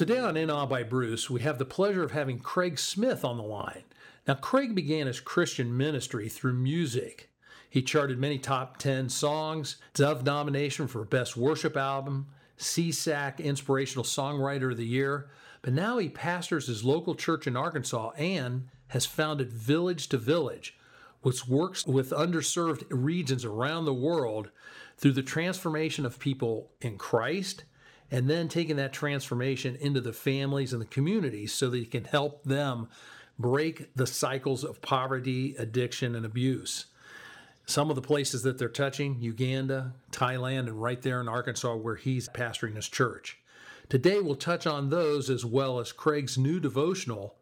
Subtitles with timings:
[0.00, 3.36] Today on In Awe by Bruce, we have the pleasure of having Craig Smith on
[3.36, 3.82] the line.
[4.26, 7.28] Now, Craig began his Christian ministry through music.
[7.68, 14.70] He charted many top 10 songs, Dove nomination for Best Worship Album, SESAC Inspirational Songwriter
[14.70, 15.28] of the Year,
[15.60, 20.78] but now he pastors his local church in Arkansas and has founded Village to Village,
[21.20, 24.48] which works with underserved regions around the world
[24.96, 27.64] through the transformation of people in Christ
[28.10, 32.04] and then taking that transformation into the families and the communities so that you can
[32.04, 32.88] help them
[33.38, 36.86] break the cycles of poverty, addiction, and abuse.
[37.66, 41.96] Some of the places that they're touching Uganda, Thailand, and right there in Arkansas where
[41.96, 43.38] he's pastoring his church.
[43.88, 47.36] Today we'll touch on those as well as Craig's new devotional,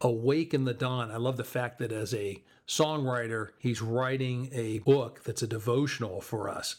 [0.00, 1.10] Awaken the Dawn.
[1.10, 6.20] I love the fact that as a songwriter, he's writing a book that's a devotional
[6.20, 6.76] for us.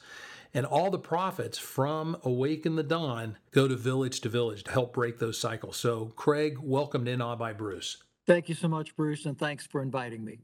[0.54, 4.94] And all the profits from Awaken the Dawn go to Village to Village to help
[4.94, 5.78] break those cycles.
[5.78, 7.98] So, Craig, welcome to In Awe by Bruce.
[8.26, 10.40] Thank you so much, Bruce, and thanks for inviting me.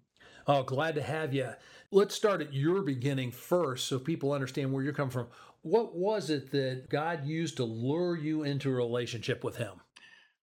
[0.46, 1.50] Oh, glad to have you.
[1.92, 5.28] Let's start at your beginning first so people understand where you're coming from.
[5.62, 9.82] What was it that God used to lure you into a relationship with Him?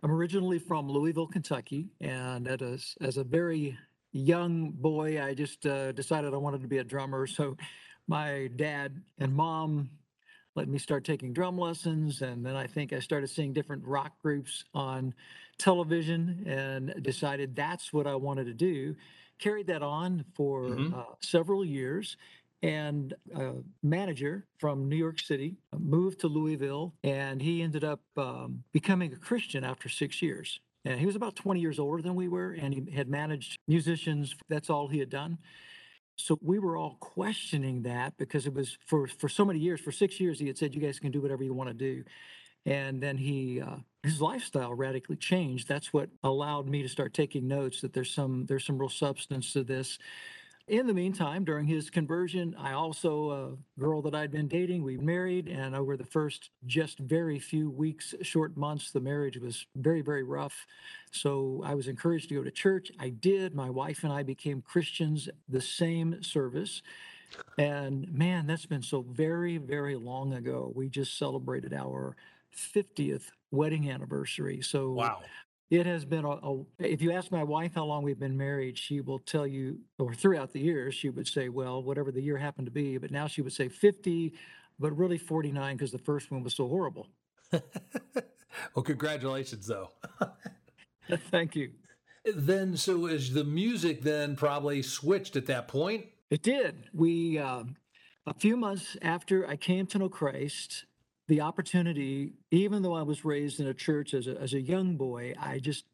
[0.02, 3.76] I'm originally from Louisville, Kentucky, and as, as a very
[4.12, 7.26] young boy, I just uh, decided I wanted to be a drummer.
[7.26, 7.56] So
[8.10, 9.88] my dad and mom
[10.56, 12.22] let me start taking drum lessons.
[12.22, 15.14] And then I think I started seeing different rock groups on
[15.58, 18.96] television and decided that's what I wanted to do.
[19.38, 20.92] Carried that on for mm-hmm.
[20.92, 22.16] uh, several years.
[22.62, 28.64] And a manager from New York City moved to Louisville, and he ended up um,
[28.72, 30.60] becoming a Christian after six years.
[30.84, 34.34] And he was about 20 years older than we were, and he had managed musicians.
[34.50, 35.38] That's all he had done.
[36.24, 39.92] So we were all questioning that because it was for for so many years, for
[39.92, 42.04] six years, he had said, "You guys can do whatever you want to do,"
[42.66, 45.68] and then he uh, his lifestyle radically changed.
[45.68, 49.52] That's what allowed me to start taking notes that there's some there's some real substance
[49.52, 49.98] to this.
[50.70, 54.96] In the meantime, during his conversion, I also, a girl that I'd been dating, we
[54.98, 55.48] married.
[55.48, 60.22] And over the first just very few weeks, short months, the marriage was very, very
[60.22, 60.54] rough.
[61.10, 62.92] So I was encouraged to go to church.
[63.00, 63.52] I did.
[63.52, 66.82] My wife and I became Christians the same service.
[67.58, 70.70] And man, that's been so very, very long ago.
[70.72, 72.14] We just celebrated our
[72.56, 74.60] 50th wedding anniversary.
[74.62, 75.22] So wow.
[75.70, 78.76] It has been a, a, if you ask my wife how long we've been married,
[78.76, 82.36] she will tell you, or throughout the years, she would say, well, whatever the year
[82.36, 82.98] happened to be.
[82.98, 84.34] But now she would say 50,
[84.80, 87.06] but really 49 because the first one was so horrible.
[87.52, 89.90] well, congratulations, though.
[91.30, 91.70] Thank you.
[92.34, 96.06] Then, so is the music then probably switched at that point?
[96.30, 96.88] It did.
[96.92, 97.62] We, uh,
[98.26, 100.84] a few months after I came to know Christ,
[101.30, 104.96] the opportunity, even though I was raised in a church as a, as a young
[104.96, 105.84] boy, I just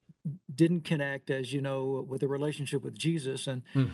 [0.53, 3.47] didn't connect, as you know, with a relationship with Jesus.
[3.47, 3.89] And hmm.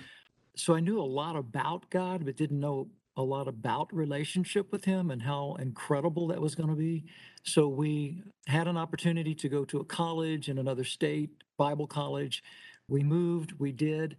[0.55, 4.85] so I knew a lot about God, but didn't know a lot about relationship with
[4.85, 7.07] him and how incredible that was going to be.
[7.43, 12.45] So we had an opportunity to go to a college in another state, Bible college.
[12.87, 14.17] We moved, we did.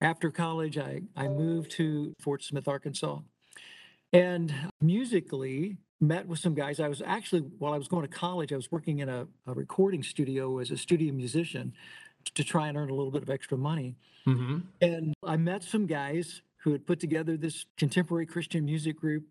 [0.00, 3.18] After college, I, I moved to Fort Smith, Arkansas.
[4.14, 6.80] And musically, met with some guys.
[6.80, 9.52] I was actually, while I was going to college, I was working in a, a
[9.52, 11.72] recording studio as a studio musician
[12.34, 13.96] to try and earn a little bit of extra money.
[14.26, 14.58] Mm-hmm.
[14.80, 19.24] And I met some guys who had put together this contemporary Christian music group.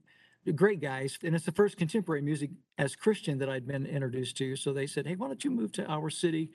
[0.55, 1.17] Great guys.
[1.23, 4.55] And it's the first contemporary music as Christian that I'd been introduced to.
[4.55, 6.49] So they said, Hey, why don't you move to our city?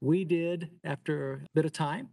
[0.00, 2.10] We did after a bit of time.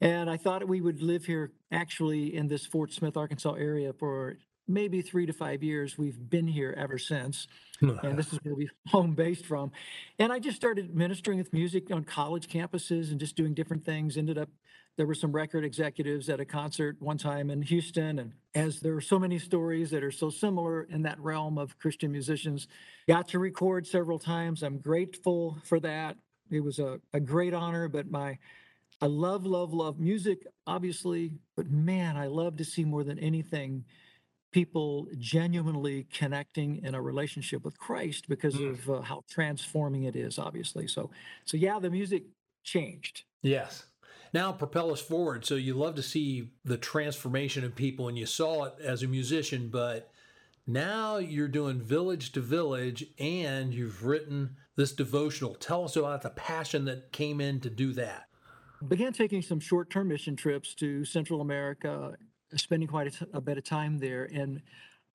[0.00, 4.38] And I thought we would live here actually in this Fort Smith, Arkansas area for
[4.70, 5.98] maybe three to five years.
[5.98, 7.46] We've been here ever since.
[7.80, 9.72] and this is where we home based from.
[10.18, 14.16] And I just started ministering with music on college campuses and just doing different things.
[14.16, 14.48] Ended up,
[14.96, 18.18] there were some record executives at a concert one time in Houston.
[18.18, 21.78] And as there are so many stories that are so similar in that realm of
[21.78, 22.68] Christian musicians,
[23.08, 24.62] got to record several times.
[24.62, 26.16] I'm grateful for that.
[26.50, 28.38] It was a, a great honor, but my
[29.02, 33.84] I love, love, love music, obviously, but man, I love to see more than anything
[34.50, 38.70] people genuinely connecting in a relationship with Christ because Mm.
[38.70, 40.88] of uh, how transforming it is, obviously.
[40.88, 41.10] So,
[41.44, 42.24] so yeah, the music
[42.64, 43.24] changed.
[43.42, 43.86] Yes.
[44.32, 45.44] Now propel us forward.
[45.44, 49.08] So you love to see the transformation of people and you saw it as a
[49.08, 50.10] musician, but
[50.66, 55.54] now you're doing village to village and you've written this devotional.
[55.54, 58.28] Tell us about the passion that came in to do that.
[58.86, 62.14] Began taking some short-term mission trips to Central America,
[62.56, 64.62] spending quite a, t- a bit of time there, and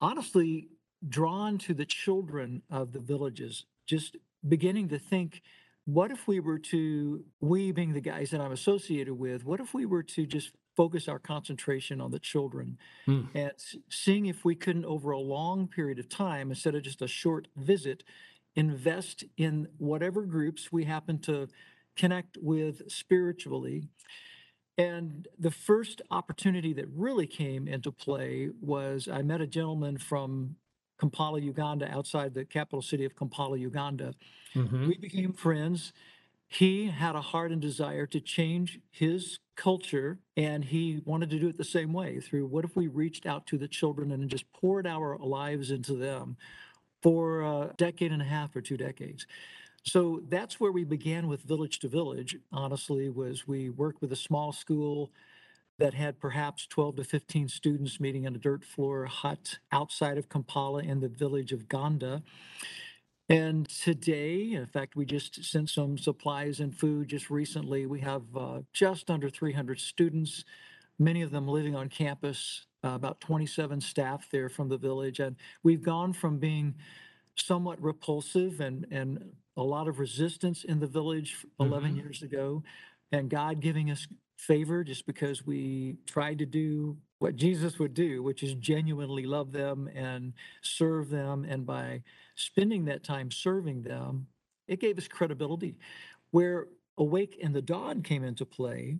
[0.01, 0.67] honestly
[1.07, 3.65] drawn to the children of the villages.
[3.85, 4.17] Just
[4.47, 5.41] beginning to think,
[5.85, 9.73] what if we were to, we being the guys that I'm associated with, what if
[9.73, 13.21] we were to just focus our concentration on the children Hmm.
[13.33, 13.51] and
[13.89, 17.47] seeing if we couldn't, over a long period of time, instead of just a short
[17.55, 18.03] visit,
[18.55, 21.47] invest in whatever groups we happen to
[21.95, 23.83] connect with spiritually.
[24.77, 30.57] And the first opportunity that really came into play was I met a gentleman from
[30.99, 34.13] Kampala, Uganda, outside the capital city of Kampala, Uganda.
[34.55, 34.87] Mhm.
[34.87, 35.93] We became friends.
[36.47, 41.49] He had a heart and desire to change his culture, and he wanted to do
[41.49, 44.51] it the same way through what if we reached out to the children and just
[44.53, 46.37] poured our lives into them
[47.01, 49.27] for a decade and a half or two decades.
[49.85, 54.15] So that's where we began with Village to Village, honestly, was we worked with a
[54.15, 55.11] small school
[55.77, 60.27] that had perhaps 12 to 15 students meeting in a dirt floor hut outside of
[60.27, 62.23] Kampala in the village of Gonda.
[63.29, 67.85] And today, in fact, we just sent some supplies and food just recently.
[67.85, 70.45] We have uh, just under 300 students,
[70.97, 75.19] many of them living on campus, uh, about 27 staff there from the village.
[75.19, 76.75] And we've gone from being
[77.35, 81.97] somewhat repulsive and, and a lot of resistance in the village 11 Mhm.
[81.97, 82.63] years ago,
[83.11, 84.07] and God giving us
[84.37, 89.51] favor just because we tried to do what Jesus would do, which is genuinely love
[89.51, 91.45] them and serve them.
[91.45, 92.03] And by
[92.35, 94.27] spending that time serving them,
[94.67, 95.77] it gave us credibility.
[96.31, 96.67] Where
[96.97, 98.99] Awaken the Dawn came into play,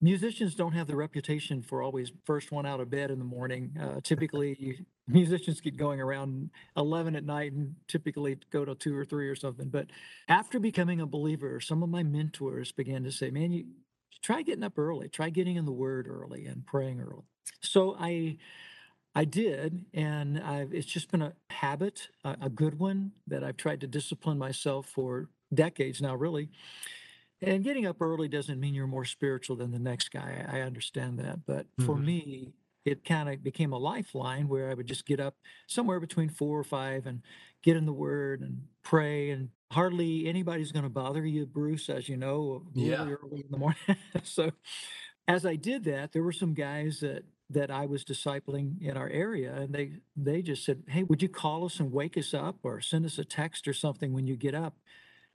[0.00, 3.76] musicians don't have the reputation for always first one out of bed in the morning.
[3.80, 4.74] Uh, typically, you,
[5.08, 9.34] musicians get going around 11 at night and typically go to two or three or
[9.36, 9.68] something.
[9.68, 9.86] But
[10.28, 13.64] after becoming a believer, some of my mentors began to say, man, you
[14.22, 17.24] try getting up early, try getting in the word early and praying early.
[17.60, 18.38] So I
[19.14, 23.56] I did, and I've, it's just been a habit, a, a good one that I've
[23.56, 26.48] tried to discipline myself for decades now, really.
[27.42, 30.44] And getting up early doesn't mean you're more spiritual than the next guy.
[30.48, 31.46] I understand that.
[31.46, 32.04] But for Mhm.
[32.04, 32.52] me,
[32.84, 36.58] it kind of became a lifeline where I would just get up somewhere between four
[36.58, 37.22] or five and
[37.62, 39.30] get in the word and pray.
[39.30, 43.04] And hardly anybody's going to bother you, Bruce, as you know, Yeah.
[43.06, 43.78] early in the morning.
[44.22, 44.50] so
[45.28, 49.08] as I did that, there were some guys that that I was discipling in our
[49.08, 52.58] area, and they they just said, "Hey, would you call us and wake us up,
[52.62, 54.76] or send us a text or something when you get up?"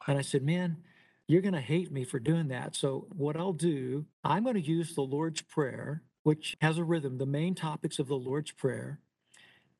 [0.07, 0.78] And I said, "Man,
[1.27, 2.75] you're going to hate me for doing that.
[2.75, 7.18] So what I'll do, I'm going to use the Lord's Prayer, which has a rhythm,
[7.18, 9.00] the main topics of the Lord's Prayer."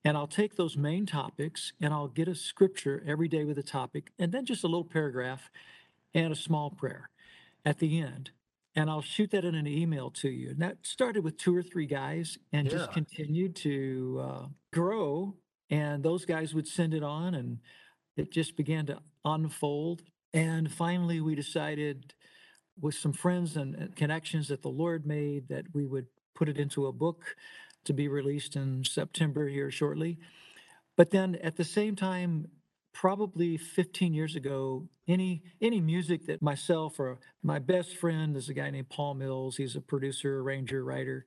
[0.04, 3.64] And I'll take those main topics and I'll get a scripture every day with a
[3.64, 5.50] topic, and then just a little paragraph
[6.14, 7.10] and a small prayer
[7.66, 8.30] at the end.
[8.76, 10.50] And I'll shoot that in an email to you.
[10.50, 15.38] And that started with two or three guys and just continued to uh, grow.
[15.70, 17.60] And those guys would send it on, and
[18.16, 20.04] it just began to unfold.
[20.36, 22.14] And finally, we decided
[22.80, 26.88] with some friends and connections that the Lord made that we would put it into
[26.88, 27.38] a book
[27.86, 30.18] to be released in September here shortly.
[30.98, 32.50] But then at the same time,
[32.94, 38.54] probably 15 years ago, any any music that myself or my best friend is a
[38.54, 39.56] guy named Paul Mills.
[39.56, 41.26] He's a producer, arranger, writer,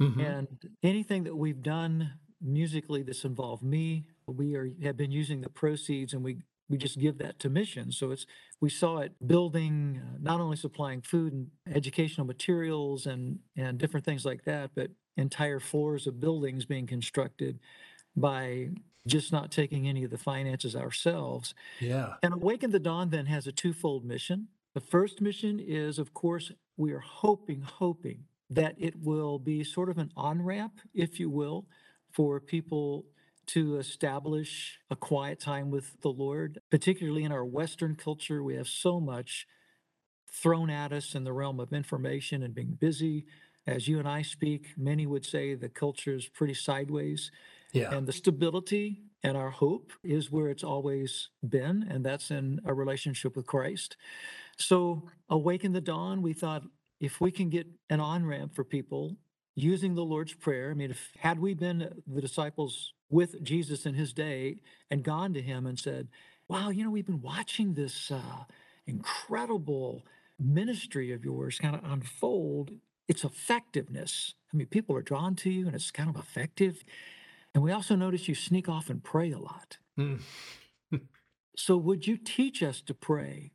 [0.00, 0.20] Mhm.
[0.20, 5.48] and anything that we've done musically that's involved me, we are have been using the
[5.48, 7.96] proceeds and we we just give that to missions.
[7.96, 8.26] So it's
[8.60, 14.04] we saw it building, uh, not only supplying food and educational materials and and different
[14.04, 17.58] things like that, but entire floors of buildings being constructed
[18.16, 18.70] by
[19.06, 21.54] just not taking any of the finances ourselves.
[21.80, 22.14] Yeah.
[22.22, 24.48] And Awaken the Dawn then has a twofold mission.
[24.74, 29.88] The first mission is, of course, we are hoping, hoping that it will be sort
[29.88, 31.66] of an on ramp, if you will,
[32.12, 33.06] for people
[33.48, 36.60] to establish a quiet time with the Lord.
[36.70, 39.46] Particularly in our Western culture, we have so much
[40.30, 43.26] thrown at us in the realm of information and being busy.
[43.66, 47.30] As you and I speak, many would say the culture is pretty sideways.
[47.72, 47.94] Yeah.
[47.94, 52.72] And the stability and our hope is where it's always been, and that's in a
[52.72, 53.96] relationship with Christ.
[54.56, 56.62] So, Awaken the Dawn, we thought
[57.00, 59.16] if we can get an on ramp for people
[59.56, 60.70] using the Lord's Prayer.
[60.70, 64.56] I mean, if had we been the disciples with Jesus in his day
[64.90, 66.08] and gone to him and said,
[66.48, 68.44] Wow, you know, we've been watching this uh,
[68.86, 70.04] incredible
[70.38, 72.70] ministry of yours kind of unfold,
[73.08, 74.34] its effectiveness.
[74.52, 76.84] I mean, people are drawn to you and it's kind of effective.
[77.54, 79.78] And we also notice you sneak off and pray a lot.
[79.98, 80.20] Mm.
[81.58, 83.50] So, would you teach us to pray?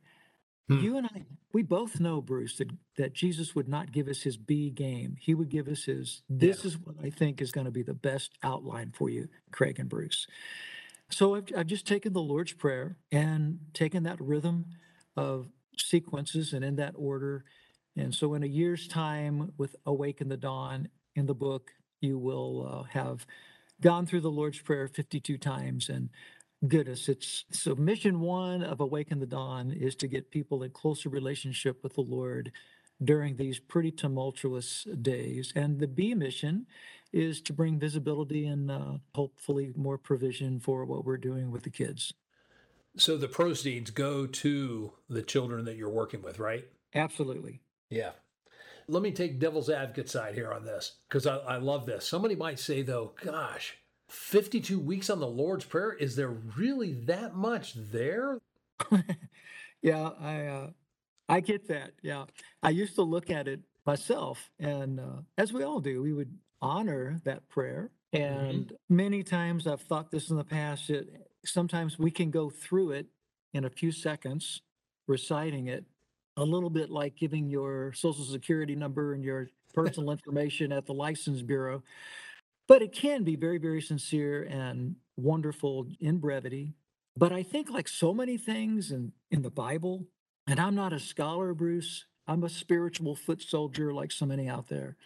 [0.68, 0.78] Hmm.
[0.78, 4.36] You and I, we both know, Bruce, that, that Jesus would not give us his
[4.36, 5.16] B game.
[5.18, 7.94] He would give us his, this is what I think is going to be the
[7.94, 10.26] best outline for you, Craig and Bruce.
[11.10, 14.66] So I've, I've just taken the Lord's Prayer and taken that rhythm
[15.16, 17.44] of sequences and in that order.
[17.96, 22.66] And so in a year's time with Awaken the Dawn in the book, you will
[22.66, 23.26] uh, have
[23.80, 26.08] gone through the Lord's Prayer 52 times and
[26.66, 31.08] goodness, it's so mission one of Awaken the Dawn is to get people in closer
[31.08, 32.52] relationship with the Lord
[33.02, 35.52] during these pretty tumultuous days.
[35.56, 36.66] And the B mission
[37.12, 41.70] is to bring visibility and uh, hopefully more provision for what we're doing with the
[41.70, 42.14] kids.
[42.96, 46.66] So the proceeds go to the children that you're working with, right?
[46.94, 47.60] Absolutely.
[47.90, 48.10] Yeah.
[48.88, 52.06] Let me take devil's advocate side here on this because I, I love this.
[52.06, 53.76] Somebody might say, though, gosh,
[54.12, 58.38] 52 weeks on the Lord's Prayer, is there really that much there?
[59.82, 60.70] yeah, I uh,
[61.28, 61.92] I get that.
[62.02, 62.26] Yeah,
[62.62, 66.36] I used to look at it myself, and uh, as we all do, we would
[66.60, 67.90] honor that prayer.
[68.12, 68.96] And mm-hmm.
[68.96, 70.88] many times I've thought this in the past.
[70.88, 71.06] That
[71.46, 73.06] sometimes we can go through it
[73.54, 74.60] in a few seconds,
[75.06, 75.86] reciting it,
[76.36, 80.92] a little bit like giving your social security number and your personal information at the
[80.92, 81.82] license bureau.
[82.68, 86.74] But it can be very, very sincere and wonderful in brevity.
[87.16, 90.06] But I think, like so many things in, in the Bible,
[90.46, 94.68] and I'm not a scholar, Bruce, I'm a spiritual foot soldier like so many out
[94.68, 94.96] there.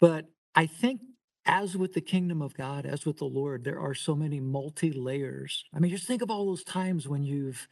[0.00, 1.00] But I think,
[1.46, 4.92] as with the kingdom of God, as with the Lord, there are so many multi
[4.92, 5.64] layers.
[5.74, 7.68] I mean, just think of all those times when you've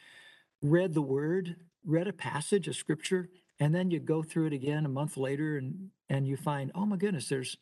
[0.62, 3.28] read the word, read a passage a scripture,
[3.60, 6.87] and then you go through it again a month later and and you find, oh
[6.87, 7.58] my goodness, there's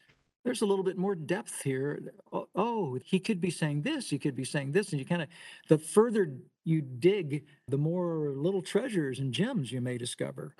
[0.46, 2.00] there's a little bit more depth here.
[2.32, 4.92] Oh, oh, he could be saying this, he could be saying this.
[4.92, 5.28] And you kind of,
[5.68, 6.32] the further
[6.64, 10.54] you dig, the more little treasures and gems you may discover.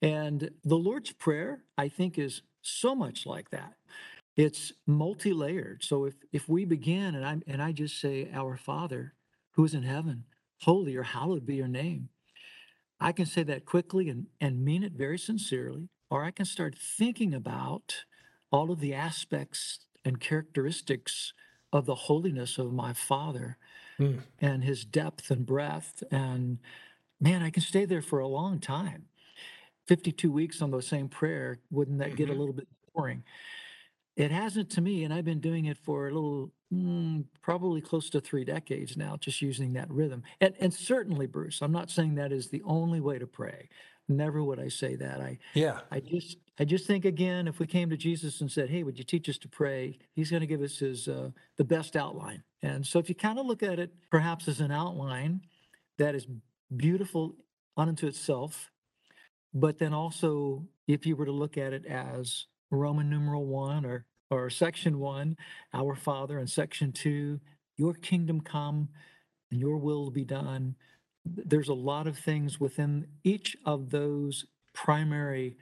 [0.00, 3.74] And the Lord's Prayer, I think, is so much like that.
[4.36, 5.82] It's multi-layered.
[5.82, 9.14] So if if we begin and I and I just say, Our Father,
[9.54, 10.24] who is in heaven,
[10.60, 12.10] holy or hallowed be your name.
[13.00, 16.76] I can say that quickly and, and mean it very sincerely, or I can start
[16.78, 18.04] thinking about
[18.50, 21.32] all of the aspects and characteristics
[21.72, 23.58] of the holiness of my Father
[23.98, 24.20] mm.
[24.40, 26.02] and his depth and breadth.
[26.10, 26.58] And
[27.20, 29.06] man, I can stay there for a long time.
[29.86, 32.16] 52 weeks on the same prayer, wouldn't that mm-hmm.
[32.16, 32.40] get a mm-hmm.
[32.40, 33.24] little bit boring?
[34.16, 38.10] It hasn't to me, and I've been doing it for a little, mm, probably close
[38.10, 40.24] to three decades now, just using that rhythm.
[40.40, 43.68] And, and certainly, Bruce, I'm not saying that is the only way to pray.
[44.08, 45.20] Never would I say that.
[45.20, 45.80] I yeah.
[45.90, 48.98] I just I just think again, if we came to Jesus and said, "Hey, would
[48.98, 52.42] you teach us to pray?" He's going to give us his uh, the best outline.
[52.62, 55.42] And so, if you kind of look at it perhaps as an outline
[55.98, 56.26] that is
[56.76, 57.36] beautiful
[57.76, 58.70] unto itself,
[59.54, 64.04] but then also if you were to look at it as Roman numeral one or
[64.30, 65.36] or section one,
[65.72, 67.40] our Father, and section two,
[67.76, 68.88] Your kingdom come,
[69.50, 70.74] and Your will be done
[71.24, 75.56] there's a lot of things within each of those primary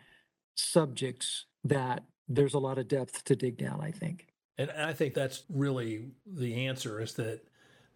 [0.57, 4.27] subjects that there's a lot of depth to dig down, I think.
[4.59, 7.43] And I think that's really the answer is that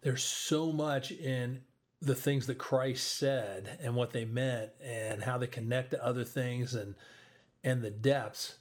[0.01, 1.61] there's so much in
[2.01, 6.23] the things that Christ said and what they meant and how they connect to other
[6.23, 6.95] things and
[7.63, 8.57] and the depths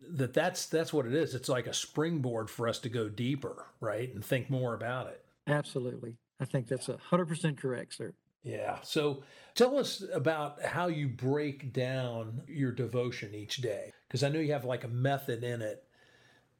[0.00, 1.34] that that's that's what it is.
[1.34, 4.12] It's like a springboard for us to go deeper, right?
[4.12, 5.24] And think more about it.
[5.46, 6.16] Absolutely.
[6.40, 8.14] I think that's a hundred percent correct, sir.
[8.42, 8.78] Yeah.
[8.82, 14.40] So tell us about how you break down your devotion each day, because I know
[14.40, 15.84] you have like a method in it.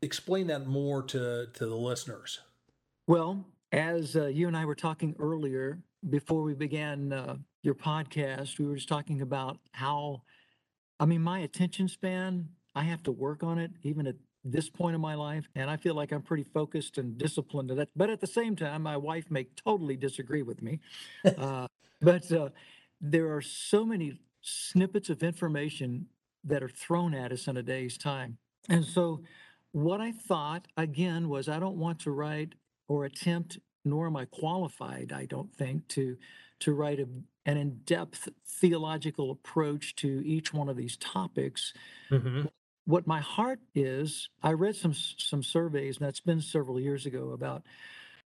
[0.02, 2.40] Explain that more to, to the listeners.
[3.06, 5.80] Well, as uh, you and I were talking earlier,
[6.10, 10.22] before we began uh, your podcast, we were just talking about how,
[11.00, 14.14] I mean, my attention span, I have to work on it even at
[14.44, 15.48] this point in my life.
[15.54, 17.88] And I feel like I'm pretty focused and disciplined at that.
[17.96, 20.80] But at the same time, my wife may totally disagree with me.
[21.38, 21.66] Uh,
[22.00, 22.48] but uh,
[23.00, 26.06] there are so many snippets of information
[26.44, 28.38] that are thrown at us in a day's time.
[28.68, 29.22] And so,
[29.72, 32.54] what I thought again was I don't want to write
[32.86, 36.16] or attempt, nor am I qualified, I don't think, to
[36.60, 37.08] to write a,
[37.46, 41.72] an in-depth theological approach to each one of these topics.
[42.10, 42.46] Mm-hmm
[42.88, 47.32] what my heart is, I read some some surveys, and that's been several years ago,
[47.32, 47.64] about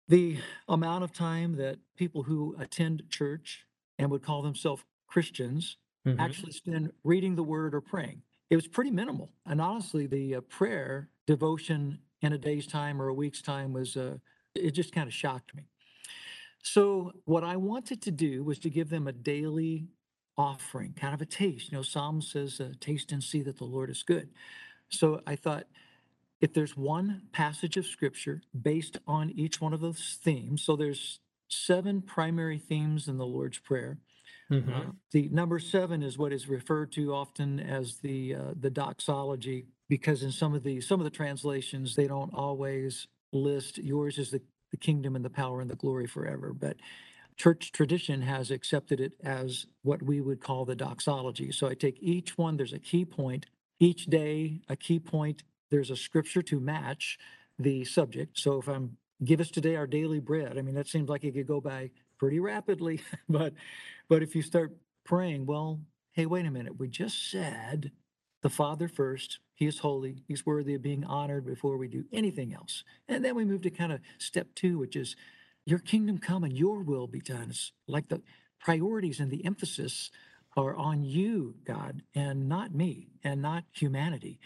[0.08, 3.66] the amount of time that people who attend church
[3.98, 6.16] and would call themselves Christians Mhm.
[6.18, 8.22] actually spend reading the word or praying.
[8.50, 9.32] It was pretty minimal.
[9.46, 13.96] And honestly, the uh, prayer devotion in a day's time or a week's time was,
[13.96, 14.18] uh,
[14.54, 15.68] it just kind of shocked me.
[16.62, 19.88] So, what I wanted to do was to give them a daily
[20.38, 21.71] offering, kind of a taste.
[21.71, 24.31] You know, Psalm says, uh, taste and see that the Lord is good.
[24.90, 25.66] So, I thought
[26.40, 31.21] if there's one passage of scripture based on each one of those themes, so there's
[31.49, 33.99] seven primary themes in the Lord's Prayer.
[34.50, 34.88] Mhm.
[34.88, 39.66] Uh, the number seven is what is referred to often as the uh, the doxology,
[39.88, 44.31] because in some of the some of the translations they don't always list yours is
[44.31, 44.40] the,
[44.71, 46.76] the kingdom and the power and the glory forever, but
[47.37, 51.52] church tradition has accepted it as what we would call the doxology.
[51.52, 53.47] So I take each one, there's a key point,
[53.78, 57.19] each day a key point, there's a scripture to match
[57.59, 58.38] the subject.
[58.38, 61.35] So if I'm give us today our daily bread, I mean that seems like it
[61.35, 63.52] could go by pretty rapidly, but
[64.09, 65.81] but if you start praying, well,
[66.12, 67.93] hey, wait a minute, we just said
[68.43, 69.40] the Father first.
[69.55, 70.23] He is holy.
[70.28, 72.85] He's worthy of being honored before we do anything else.
[73.09, 75.16] And then we move to kind of step two, which is
[75.66, 77.49] your kingdom come and your will be done.
[77.50, 78.23] It's like the
[78.61, 80.11] priorities and the emphasis
[80.56, 84.38] are on you, God, and not me and not humanity.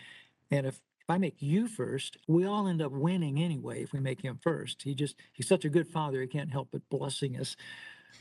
[0.50, 3.98] And if if I make you first, we all end up winning anyway if we
[3.98, 4.82] make him first.
[4.82, 7.56] He just he's such a good father, he can't help but blessing us.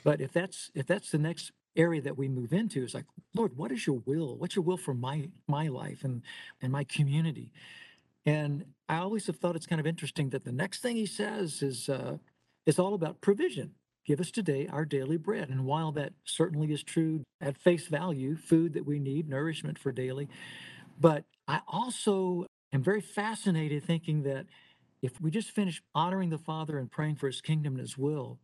[0.03, 3.55] But if that's if that's the next area that we move into, is like, Lord,
[3.55, 4.35] what is your will?
[4.37, 6.23] What's your will for my my life and
[6.63, 7.53] and my community?
[8.25, 11.61] And I always have thought it's kind of interesting that the next thing he says
[11.61, 12.17] is uh,
[12.69, 13.71] is all about provision.
[14.05, 15.49] Give us today our daily bread.
[15.49, 19.91] And while that certainly is true at face value, food that we need, nourishment for
[19.91, 20.29] daily,
[20.99, 24.45] but I also am very fascinated thinking that
[25.01, 28.37] if we just finish honoring the Father and praying for his kingdom and his will,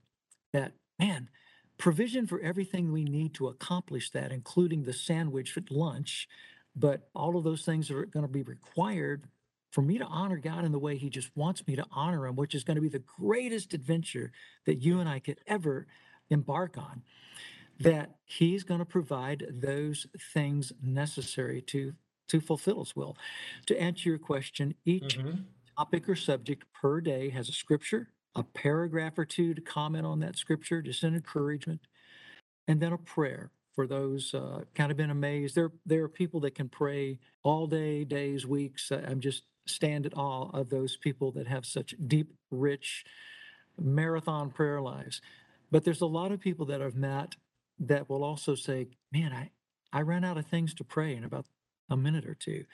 [0.54, 1.30] that man,
[1.78, 6.28] provision for everything we need to accomplish that, including the sandwich at lunch,
[6.76, 9.26] but all of those things are going to be required
[9.76, 12.38] for me to honor God in the way he just wants me to honor him,
[12.38, 14.32] which is going to be the greatest adventure
[14.66, 15.86] that you and I could ever
[16.30, 17.04] embark on.
[17.80, 21.94] That he's going to provide those things necessary to
[22.30, 23.18] to fulfill his will.
[23.68, 25.46] To answer your question, each Mhm.
[25.78, 30.20] topic or subject per day has a scripture, a paragraph or two to comment on
[30.22, 31.88] that scripture, just an encouragement,
[32.68, 35.56] and then a prayer for those uh, kind of been amazed.
[35.56, 38.92] There, there are people that can pray all day, days, weeks.
[38.92, 43.04] I'm just stand at awe of those people that have such deep, rich
[43.80, 45.22] marathon prayer lives.
[45.72, 47.36] But there's a lot of people that I've met
[47.80, 49.52] that will also say, "Man, I
[49.92, 51.48] I ran out of things to pray in about
[51.90, 52.66] a minute or two."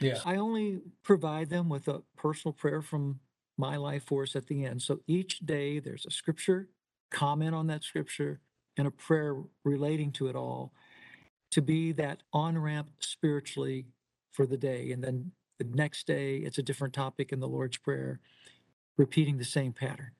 [0.00, 0.18] Yeah.
[0.24, 3.20] I only provide them with a personal prayer from
[3.56, 4.82] my life force at the end.
[4.82, 6.68] So each day there's a scripture,
[7.10, 8.40] comment on that scripture,
[8.76, 10.72] and a prayer relating to it all
[11.50, 13.86] to be that on ramp spiritually
[14.30, 14.92] for the day.
[14.92, 18.20] And then the next day it's a different topic in the Lord's Prayer,
[18.96, 20.12] repeating the same pattern.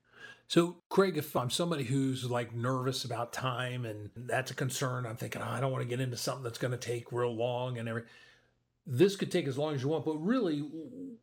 [0.47, 5.15] So, Craig, if I'm somebody who's like nervous about time and that's a concern, I'm
[5.15, 7.77] thinking, oh, I don't want to get into something that's going to take real long
[7.77, 8.09] and everything.
[8.87, 10.67] This could take as long as you want, but really,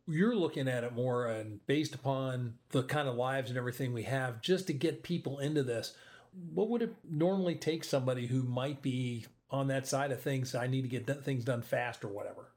[0.07, 4.03] you're looking at it more and based upon the kind of lives and everything we
[4.03, 5.93] have, just to get people into this.
[6.53, 10.55] What would it normally take somebody who might be on that side of things?
[10.55, 12.51] I need to get things done fast or whatever.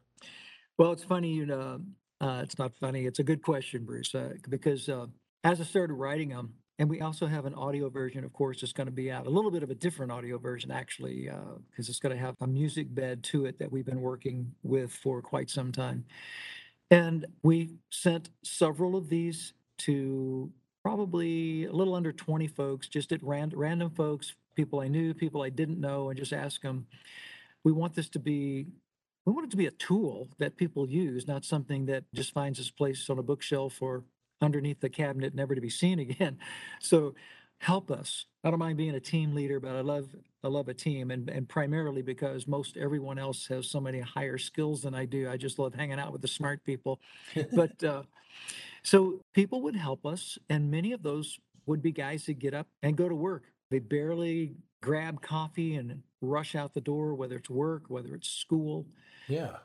[0.80, 1.82] Well, it's funny, you know,
[2.22, 3.04] uh, it's not funny.
[3.04, 5.08] It's a good question, Bruce, uh, because uh,
[5.44, 8.72] as I started writing them, and we also have an audio version, of course, it's
[8.72, 9.26] going to be out.
[9.26, 11.28] A little bit of a different audio version, actually,
[11.70, 14.90] because it's going to have a music bed to it that we've been working with
[14.90, 16.06] for quite some time.
[16.90, 20.50] And we sent several of these to
[20.82, 25.42] probably a little under 20 folks, just at ran- random folks, people I knew, people
[25.42, 26.86] I didn't know, and just ask them,
[27.64, 28.68] we want this to be
[29.24, 32.58] we want it to be a tool that people use, not something that just finds
[32.58, 34.04] its place on a bookshelf or
[34.40, 36.38] underneath the cabinet, never to be seen again.
[36.80, 37.14] So
[37.58, 38.24] help us.
[38.42, 40.08] I don't mind being a team leader, but I love
[40.42, 44.38] I love a team, and and primarily because most everyone else has so many higher
[44.38, 45.28] skills than I do.
[45.28, 47.00] I just love hanging out with the smart people.
[47.52, 48.02] But uh,
[48.82, 52.66] so people would help us, and many of those would be guys that get up
[52.82, 53.44] and go to work.
[53.70, 58.86] They barely grab coffee and rush out the door, whether it's work, whether it's school.
[59.30, 59.56] Yeah.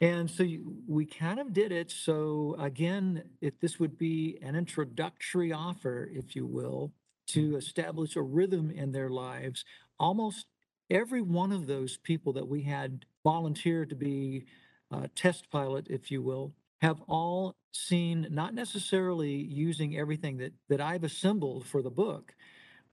[0.00, 1.90] And so you, we kind of did it.
[1.90, 6.92] So again, if this would be an introductory offer, if you will,
[7.28, 9.64] to establish a rhythm in their lives,
[9.98, 10.46] almost
[10.90, 14.44] every one of those people that we had volunteer to be
[14.90, 20.80] uh, test pilot, if you will, have all seen not necessarily using everything that that
[20.80, 22.34] I've assembled for the book,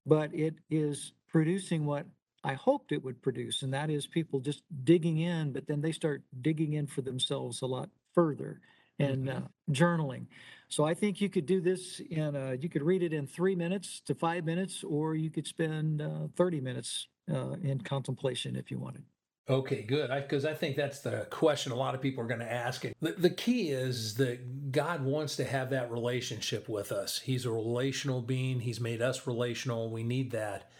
[0.06, 2.06] but it is producing what
[2.44, 5.92] I hoped it would produce, and that is people just digging in, but then they
[5.92, 8.60] start digging in for themselves a lot further
[8.98, 9.44] and Mhm.
[9.44, 10.26] uh, journaling.
[10.68, 13.54] So I think you could do this in a, you could read it in three
[13.54, 18.70] minutes to five minutes, or you could spend uh, 30 minutes uh, in contemplation if
[18.70, 19.04] you wanted.
[19.48, 20.10] Okay, good.
[20.10, 22.84] Because I, think that's the question a lot of people are going to ask.
[22.84, 27.18] And the, the key is that God wants to have that relationship with us.
[27.18, 29.90] He's a relational being, He's made us relational.
[29.90, 30.70] We need that.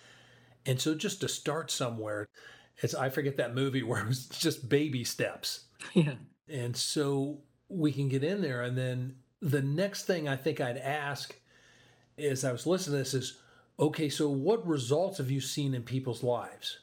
[0.67, 2.29] And so just to start somewhere,
[2.79, 5.67] it's, I forget that movie where it was just baby steps.
[5.95, 6.15] Yeah.
[6.49, 8.63] And so we can get in there.
[8.63, 11.35] And then the next thing I think I'd ask
[12.17, 13.39] is I was listening to this is,
[13.79, 16.79] okay, so what results have you seen in people's lives?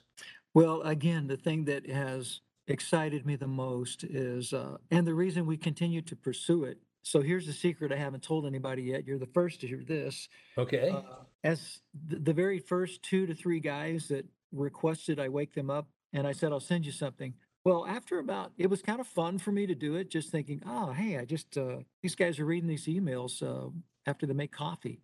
[0.53, 5.45] Well, again, the thing that has excited me the most is, uh, and the reason
[5.45, 6.79] we continue to pursue it.
[7.10, 9.08] So here's the secret I haven't told anybody yet.
[9.08, 10.30] You're the first to hear this.
[10.60, 10.91] Okay.
[10.91, 11.02] Uh,
[11.43, 15.88] as the, the very first two to three guys that requested I wake them up,
[16.13, 17.34] and I said, I'll send you something.
[17.65, 20.62] Well, after about, it was kind of fun for me to do it, just thinking,
[20.67, 23.72] oh, hey, I just, uh, these guys are reading these emails uh,
[24.06, 25.02] after they make coffee.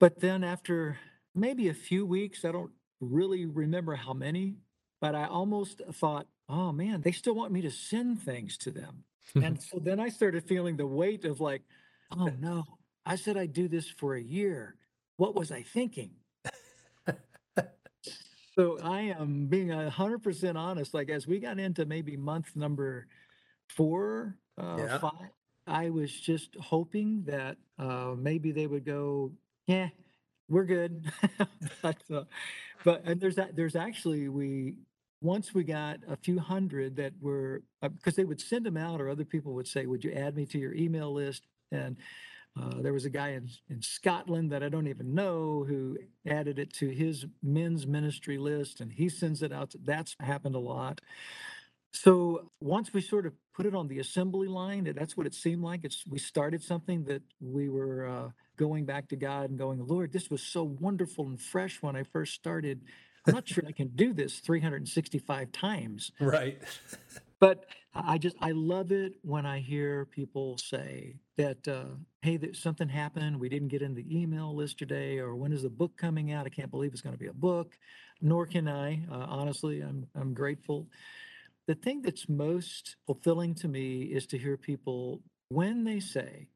[0.00, 0.98] But then after
[1.32, 4.56] maybe a few weeks, I don't really remember how many,
[5.00, 9.04] but I almost thought, oh man, they still want me to send things to them.
[9.34, 11.62] And so then I started feeling the weight of like,
[12.16, 12.64] oh no,
[13.06, 14.76] I said I'd do this for a year.
[15.16, 16.10] What was I thinking?
[18.54, 20.94] so I am being a hundred percent honest.
[20.94, 23.06] Like as we got into maybe month number
[23.68, 24.98] four, uh, Yeah.
[24.98, 25.30] five,
[25.66, 29.32] I was just hoping that uh, maybe they would go,
[29.66, 29.88] yeah,
[30.48, 31.10] we're good.
[31.82, 32.24] but, uh,
[32.84, 34.74] but and there's that there's actually we
[35.22, 39.10] once we got a few hundred that were because they would send them out or
[39.10, 41.44] other people would say, would you add me to your email list?
[41.72, 41.96] And
[42.60, 45.96] uh, there was a guy in, in Scotland that I don't even know who
[46.28, 49.70] added it to his men's ministry list and he sends it out.
[49.72, 51.00] to- That's happened a lot.
[51.92, 55.62] So once we sort of put it on the assembly line, that's what it seemed
[55.62, 55.84] like.
[55.84, 60.12] It's we started something that we were uh, going back to God and going, Lord,
[60.12, 62.82] this was so wonderful and fresh when I first started.
[63.28, 66.12] I'm not sure I can do this 365 times.
[66.20, 66.60] right.
[67.40, 72.56] But I just I love it when I hear people say that, uh, hey, that
[72.56, 73.38] something happened.
[73.38, 76.46] We didn't get in the email list today, or when is the book coming out?
[76.46, 77.78] I can't believe it's going to be a book.
[78.20, 79.02] Nor can I.
[79.10, 80.88] Uh, honestly, I'm I'm grateful.
[81.66, 86.48] The thing that's most fulfilling to me is to hear people when they say,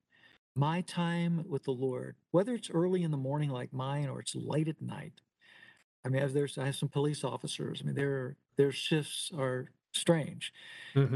[0.57, 4.35] "My time with the Lord," whether it's early in the morning like mine or it's
[4.35, 5.21] late at night.
[6.05, 7.81] I mean, as there's I have some police officers.
[7.83, 10.53] I mean, their their shifts are strange.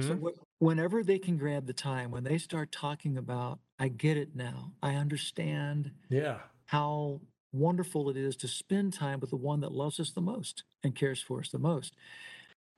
[0.01, 0.22] So Mhm.
[0.22, 4.35] wh- whenever they can grab the time, when they start talking about, I get it
[4.37, 4.75] now.
[4.83, 6.42] I understand Yeah.
[6.66, 7.22] how
[7.53, 10.94] wonderful it is to spend time with the one that loves us the most and
[10.96, 11.96] cares for us the most.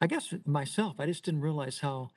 [0.01, 2.11] I guess myself, I just didn't realize how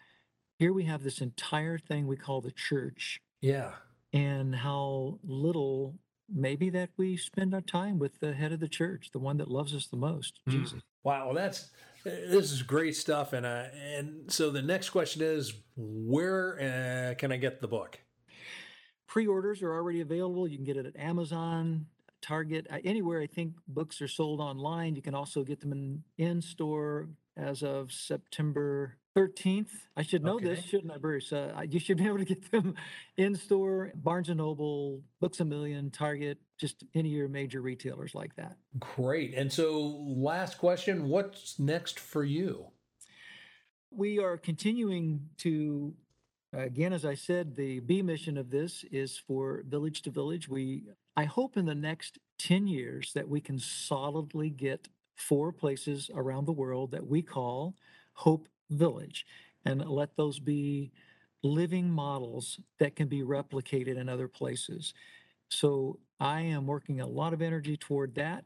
[0.60, 3.76] here we have this entire thing we call the church Yeah.
[4.14, 6.00] and how little
[6.34, 9.50] maybe that we spend our time with the head of the church, the one that
[9.50, 10.52] loves us the most, Mm.
[10.52, 10.82] Jesus.
[11.04, 11.72] Wow, well, that's
[12.04, 17.32] this is great stuff, and uh, and so the next question is, where uh, can
[17.32, 18.00] I get the book?
[19.08, 20.48] Pre-orders are already available.
[20.48, 21.86] You can get it at Amazon,
[22.22, 24.96] Target, uh, anywhere I think books are sold online.
[24.96, 29.70] You can also get them in in store as of September 13th.
[29.98, 31.34] I should know this, shouldn't I, Bruce?
[31.34, 32.76] Uh, you should be able to get them
[33.18, 38.16] in store, Barnes and Noble, Books a Million, Target, just any of your major retailers
[38.16, 38.58] like that.
[38.80, 39.34] Great.
[39.34, 42.68] And so, last question: What's next for you?
[43.92, 45.94] We are continuing to,
[46.54, 50.48] again, as I said, the B mission of this is for village to village.
[50.48, 50.84] We,
[51.18, 56.46] I hope in the next 10 years that we can solidly get four places around
[56.46, 57.76] the world that we call
[58.14, 59.26] Hope Village
[59.66, 60.92] and let those be
[61.44, 64.94] living models that can be replicated in other places.
[65.50, 68.46] So I am working a lot of energy toward that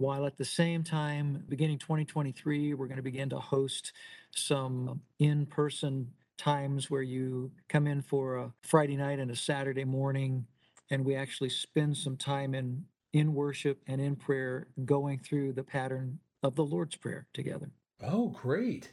[0.00, 3.92] while at the same time, beginning 2023, we're going to begin to host
[4.34, 10.46] some in-person times where you come in for a Friday night and a Saturday morning,
[10.88, 15.64] and we actually spend some time in in worship and in prayer, going through the
[15.64, 17.70] pattern of the Lord's Prayer together.
[18.02, 18.92] Oh, great,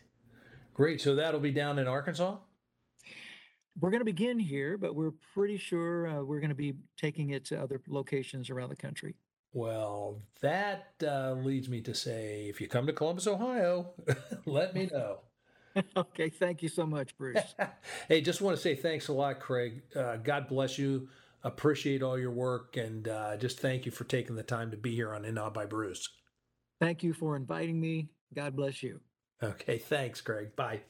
[0.77, 1.01] great.
[1.01, 2.37] So that'll be down in Arkansas.
[3.79, 7.31] We're going to begin here, but we're pretty sure uh, we're going to be taking
[7.31, 9.15] it to other locations around the country.
[9.53, 13.91] Well, that uh, leads me to say, if you come to Columbus, Ohio,
[14.45, 15.19] let me know.
[15.97, 17.55] okay, thank you so much, Bruce.
[18.07, 19.83] hey, just want to say thanks a lot, Craig.
[19.95, 21.09] Uh, God bless you.
[21.43, 24.95] Appreciate all your work and uh, just thank you for taking the time to be
[24.95, 26.09] here on In by Bruce.
[26.79, 28.09] Thank you for inviting me.
[28.33, 28.99] God bless you.
[29.41, 30.55] Okay, thanks, Greg.
[30.55, 30.81] Bye.